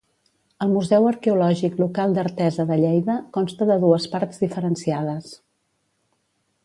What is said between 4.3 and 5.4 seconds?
diferenciades.